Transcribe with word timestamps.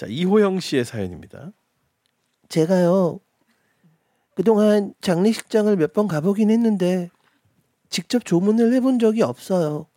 자 0.00 0.06
이호영 0.06 0.60
씨의 0.60 0.86
사연입니다. 0.86 1.52
제가요 2.48 3.20
그동안 4.34 4.94
장례식장을 5.02 5.76
몇 5.76 5.92
번 5.92 6.08
가보긴 6.08 6.50
했는데 6.50 7.10
직접 7.90 8.24
조문을 8.24 8.72
해본 8.72 8.98
적이 8.98 9.20
없어요. 9.24 9.88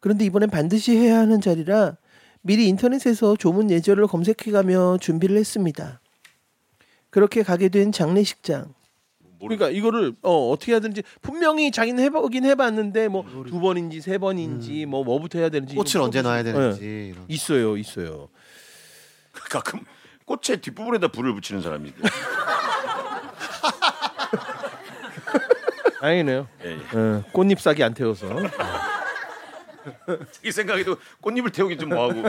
그런데 0.00 0.24
이번엔 0.24 0.48
반드시 0.48 0.96
해야 0.96 1.18
하는 1.18 1.42
자리라 1.42 1.98
미리 2.40 2.66
인터넷에서 2.68 3.36
조문 3.36 3.70
예절을 3.70 4.06
검색해가며 4.06 4.96
준비를 5.02 5.36
했습니다. 5.36 6.00
그렇게 7.10 7.42
가게 7.42 7.68
된 7.68 7.92
장례식장. 7.92 8.72
그러니까 9.40 9.68
이거를 9.70 10.14
어, 10.22 10.50
어떻게 10.50 10.72
해야 10.72 10.80
되는지 10.80 11.02
분명히 11.22 11.70
자기는 11.70 12.02
해보긴 12.04 12.44
해봤는데 12.44 13.08
뭐 13.08 13.24
두 13.46 13.60
번인지 13.60 14.00
세 14.00 14.18
번인지 14.18 14.86
뭐 14.86 15.04
뭐부터 15.04 15.38
해야 15.38 15.48
되는지 15.48 15.74
꽃을 15.74 16.00
언제 16.00 16.22
네. 16.22 16.42
되는지 16.42 17.10
이런. 17.14 17.24
있어요, 17.28 17.76
있어요. 17.76 18.28
가끔 19.50 19.80
꽃의 20.24 20.60
뒷부분에다 20.60 21.08
불을 21.08 21.34
붙이는 21.34 21.62
사람이 21.62 21.88
있고. 21.90 22.02
다행이네요. 26.00 26.46
예, 26.64 26.70
예. 26.70 26.96
어, 26.96 27.24
꽃잎 27.32 27.60
싹이 27.60 27.82
안 27.82 27.92
태워서. 27.94 28.28
자기 30.32 30.52
생각에도 30.52 30.96
꽃잎을 31.20 31.50
태우기 31.50 31.76
좀 31.76 31.88
뭐하고. 31.88 32.22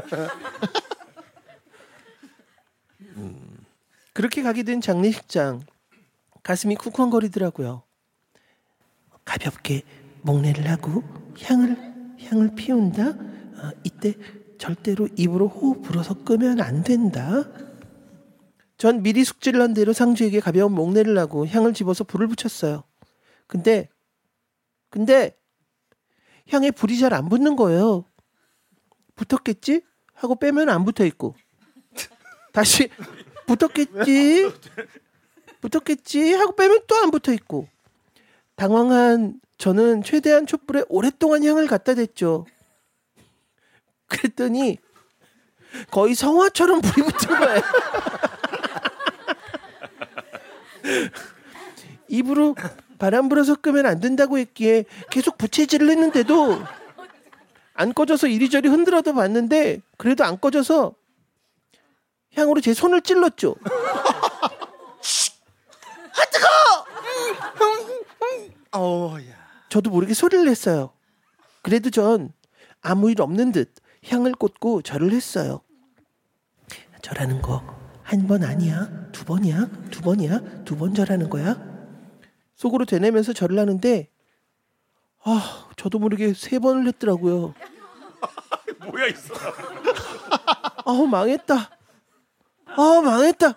그렇게 4.13 4.41
가게 4.41 4.63
된 4.63 4.81
장례식장. 4.81 5.61
가슴이 6.43 6.75
쿵쾅거리더라고요. 6.75 7.83
가볍게 9.25 9.83
목례를 10.21 10.67
하고 10.69 11.03
향을 11.41 11.77
향을 12.21 12.55
피운다. 12.55 13.03
아, 13.57 13.71
이때 13.83 14.13
절대로 14.57 15.07
입으로 15.15 15.47
호흡 15.47 15.81
불어서 15.81 16.23
끄면 16.23 16.59
안 16.61 16.83
된다. 16.83 17.43
전 18.77 19.03
미리 19.03 19.23
숙지를 19.23 19.61
한 19.61 19.73
대로 19.73 19.93
상주에게 19.93 20.39
가벼운 20.39 20.73
목례를 20.73 21.17
하고 21.17 21.45
향을 21.45 21.73
집어서 21.73 22.03
불을 22.03 22.27
붙였어요. 22.27 22.83
근데 23.47 23.89
근데 24.89 25.37
향에 26.49 26.71
불이 26.71 26.97
잘 26.99 27.13
안 27.13 27.29
붙는 27.29 27.55
거예요. 27.55 28.05
붙었겠지? 29.15 29.81
하고 30.13 30.35
빼면 30.35 30.69
안 30.69 30.83
붙어 30.85 31.05
있고 31.05 31.35
다시 32.51 32.89
붙었겠지? 33.45 34.51
붙었겠지? 35.61 36.33
하고 36.33 36.55
빼면 36.55 36.81
또 36.87 36.95
안 36.95 37.11
붙어 37.11 37.31
있고 37.33 37.67
당황한 38.55 39.39
저는 39.57 40.03
최대한 40.03 40.47
촛불에 40.47 40.83
오랫동안 40.89 41.43
향을 41.43 41.67
갖다 41.67 41.93
댔죠. 41.93 42.45
그랬더니 44.07 44.77
거의 45.91 46.15
성화처럼 46.15 46.81
불이 46.81 47.05
붙은 47.05 47.39
거예요. 47.39 47.61
입으로 52.07 52.55
바람 52.97 53.29
불어서 53.29 53.55
끄면 53.55 53.85
안 53.85 53.99
된다고 53.99 54.37
했기에 54.37 54.85
계속 55.11 55.37
부채질을 55.37 55.89
했는데도 55.89 56.61
안 57.73 57.93
꺼져서 57.93 58.27
이리저리 58.27 58.67
흔들어도 58.67 59.13
봤는데 59.13 59.81
그래도 59.97 60.23
안 60.23 60.39
꺼져서 60.39 60.95
향으로 62.35 62.61
제 62.61 62.73
손을 62.73 63.01
찔렀죠. 63.01 63.51
어, 63.51 63.55
야. 68.53 68.58
저도 69.69 69.89
모르게 69.89 70.13
소리를 70.13 70.45
냈어요. 70.45 70.91
그래도 71.61 71.89
전 71.89 72.31
아무 72.81 73.09
일 73.11 73.21
없는 73.21 73.51
듯 73.51 73.73
향을 74.07 74.33
꽂고 74.33 74.81
절을 74.83 75.11
했어요. 75.11 75.61
절하는 77.01 77.41
거 77.41 77.63
한 78.03 78.25
번 78.27 78.43
아니야? 78.43 78.89
두 79.11 79.23
번이야? 79.25 79.67
두 79.91 80.01
번이야? 80.01 80.63
두 80.65 80.75
번 80.75 80.95
절하는 80.95 81.29
거야? 81.29 81.57
속으로 82.55 82.85
되뇌면서 82.85 83.33
절을 83.33 83.59
하는데 83.59 84.09
아, 85.23 85.67
저도 85.75 85.99
모르게 85.99 86.33
세 86.33 86.57
번을 86.57 86.87
했더라고요. 86.87 87.53
뭐야 88.87 89.05
있어. 89.07 89.33
아우 90.85 91.05
망했다. 91.05 91.53
아 92.65 93.01
망했다. 93.03 93.53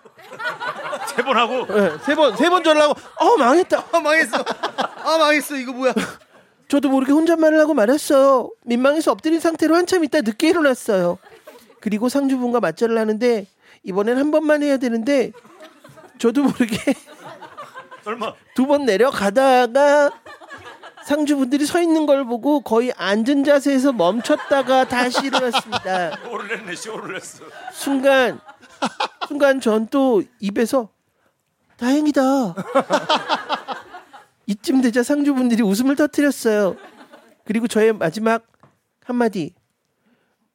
세 1.15 1.23
번 1.23 1.37
하고 1.37 1.65
네, 1.67 1.97
세 2.05 2.13
번, 2.15 2.35
세 2.37 2.49
번 2.49 2.63
절라고, 2.63 2.93
어, 3.19 3.37
망했다. 3.37 3.85
아 3.91 3.99
망했어. 3.99 4.37
아 5.03 5.17
망했어. 5.17 5.55
이거 5.55 5.73
뭐야? 5.73 5.93
저도 6.69 6.89
모르게 6.89 7.11
혼잣말을 7.11 7.59
하고 7.59 7.73
말았어요. 7.73 8.49
민망해서 8.65 9.11
엎드린 9.11 9.39
상태로 9.39 9.75
한참 9.75 10.03
있다 10.03 10.21
늦게 10.21 10.49
일어났어요. 10.49 11.17
그리고 11.81 12.09
상주분과 12.09 12.59
맞절을 12.61 12.97
하는데 12.97 13.45
이번엔 13.83 14.17
한 14.17 14.31
번만 14.31 14.63
해야 14.63 14.77
되는데 14.77 15.31
저도 16.17 16.43
모르게 16.43 16.77
설마 18.03 18.33
두 18.55 18.65
번 18.65 18.85
내려가다가 18.85 20.11
상주분들이 21.05 21.65
서 21.65 21.81
있는 21.81 22.05
걸 22.05 22.23
보고 22.23 22.61
거의 22.61 22.93
앉은 22.95 23.43
자세에서 23.43 23.91
멈췄다가 23.91 24.87
다시 24.87 25.25
일어났습니다. 25.27 26.17
쇼를 26.23 26.57
했네 26.59 26.75
쇼를 26.75 27.15
했어. 27.17 27.43
순간 27.73 28.39
순간 29.27 29.59
전 29.59 29.87
또 29.91 30.23
입에서 30.39 30.89
다행이다. 31.77 32.21
이쯤 34.45 34.81
되자 34.81 35.03
상주분들이 35.03 35.61
웃음을 35.63 35.95
터뜨렸어요. 35.95 36.75
그리고 37.45 37.67
저의 37.67 37.93
마지막 37.93 38.45
한마디 39.05 39.53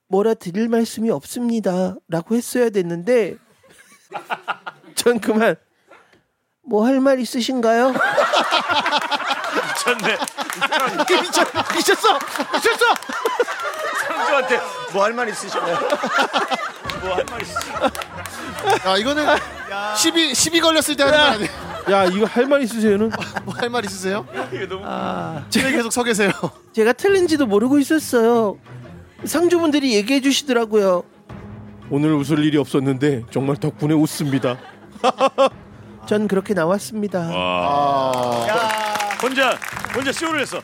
뭐라 0.09 0.35
드릴 0.35 0.69
말씀이 0.69 1.11
없습니다 1.11 1.97
라고 2.09 2.35
했어야 2.35 2.71
됐는데 2.71 3.37
전 4.95 5.21
그만 5.21 5.57
뭐 6.63 6.87
할 6.87 7.01
말 7.01 7.19
있으신가요? 7.21 7.93
미쳤네. 9.89 10.19
미쳤, 11.23 11.47
미쳤어 11.77 12.19
미쳤어 12.55 12.95
상주한테 14.07 14.61
뭐 14.93 15.05
할 15.05 15.13
말 15.13 15.29
있으시나요? 15.29 15.79
뭐 17.03 17.15
할 17.17 17.25
말 17.31 17.43
있으시나요? 17.43 17.91
야 18.87 18.97
이거는 18.97 19.27
시비 19.97 20.35
시비 20.35 20.61
걸렸을 20.61 20.97
때 20.97 21.05
하는 21.05 21.19
말 21.19 21.33
아니에요? 21.33 21.68
야, 21.91 22.05
이거 22.05 22.27
할 22.27 22.47
말 22.47 22.63
있으세요는? 22.63 23.11
뭐 23.45 23.55
할 23.55 23.71
말 23.71 23.85
있으세요? 23.85 24.27
이게 24.53 24.67
너무 24.67 24.85
집에 25.51 25.73
계속 25.73 25.93
서 25.93 26.03
계세요. 26.05 26.31
제가 26.73 26.93
틀린지도 26.93 27.47
모르고 27.47 27.79
있었어요. 27.79 28.59
상주분들이 29.25 29.95
얘기해 29.95 30.21
주시더라고요. 30.21 31.03
오늘 31.91 32.15
웃을 32.15 32.45
일이 32.45 32.57
없었는데 32.59 33.25
정말 33.31 33.57
덕분에 33.57 33.95
웃습니다. 33.95 34.59
전 36.07 36.29
그렇게 36.29 36.55
나왔습니다. 36.55 37.21
와. 37.21 38.47
혼자 39.23 39.59
혼자 39.95 40.13
쇼를 40.13 40.41
했어. 40.41 40.61